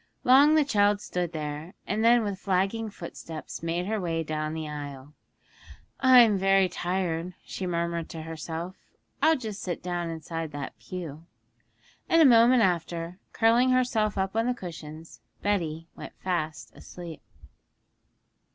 Long 0.23 0.55
the 0.55 0.65
child 0.65 0.99
stood 0.99 1.31
there, 1.31 1.75
and 1.85 2.03
then 2.03 2.23
with 2.23 2.39
flagging 2.39 2.89
footsteps 2.89 3.61
made 3.61 3.85
her 3.85 4.01
way 4.01 4.23
down 4.23 4.55
the 4.55 4.67
aisle. 4.67 5.13
'I'm 5.99 6.39
very 6.39 6.67
tired,' 6.67 7.35
she 7.45 7.67
murmured 7.67 8.09
to 8.09 8.23
herself; 8.23 8.75
'I'll 9.21 9.35
just 9.37 9.61
sit 9.61 9.83
down 9.83 10.09
inside 10.09 10.51
that 10.53 10.75
pew.' 10.79 11.27
And 12.09 12.19
a 12.19 12.25
moment 12.25 12.63
after, 12.63 13.19
curling 13.31 13.69
herself 13.69 14.17
up 14.17 14.35
on 14.35 14.47
the 14.47 14.55
cushions, 14.55 15.21
Betty 15.43 15.87
went 15.95 16.15
fast 16.17 16.75
asleep. 16.75 17.21